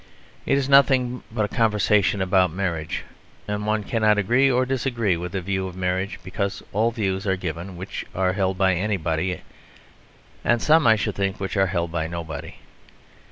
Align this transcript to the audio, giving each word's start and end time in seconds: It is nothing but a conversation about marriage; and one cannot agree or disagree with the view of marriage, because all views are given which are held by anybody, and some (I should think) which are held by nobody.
It 0.47 0.57
is 0.57 0.67
nothing 0.67 1.21
but 1.31 1.45
a 1.45 1.55
conversation 1.55 2.23
about 2.23 2.51
marriage; 2.51 3.03
and 3.47 3.67
one 3.67 3.83
cannot 3.83 4.17
agree 4.17 4.49
or 4.49 4.65
disagree 4.65 5.15
with 5.15 5.33
the 5.33 5.41
view 5.41 5.67
of 5.67 5.75
marriage, 5.75 6.17
because 6.23 6.63
all 6.73 6.89
views 6.89 7.27
are 7.27 7.35
given 7.35 7.77
which 7.77 8.03
are 8.15 8.33
held 8.33 8.57
by 8.57 8.73
anybody, 8.73 9.41
and 10.43 10.59
some 10.59 10.87
(I 10.87 10.95
should 10.95 11.13
think) 11.13 11.39
which 11.39 11.55
are 11.55 11.67
held 11.67 11.91
by 11.91 12.07
nobody. 12.07 12.55